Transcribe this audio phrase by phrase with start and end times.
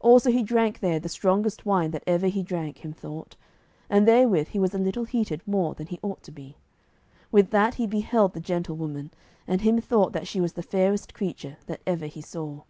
[0.00, 3.36] Also he drank there the strongest wine that ever he drank, him thought,
[3.88, 6.56] and therewith he was a little heated more than he ought to be.
[7.30, 9.12] With that he beheld the gentlewoman,
[9.46, 12.62] and him thought that she was the fairest creature that ever he saw.